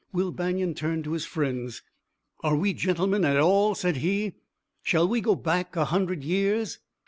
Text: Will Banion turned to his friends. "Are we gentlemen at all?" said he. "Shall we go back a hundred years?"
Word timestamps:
Will 0.11 0.31
Banion 0.31 0.73
turned 0.73 1.03
to 1.03 1.11
his 1.11 1.25
friends. 1.27 1.83
"Are 2.43 2.55
we 2.55 2.73
gentlemen 2.73 3.23
at 3.23 3.37
all?" 3.37 3.75
said 3.75 3.97
he. 3.97 4.33
"Shall 4.81 5.07
we 5.07 5.21
go 5.21 5.35
back 5.35 5.75
a 5.75 5.85
hundred 5.85 6.23
years?" 6.23 6.79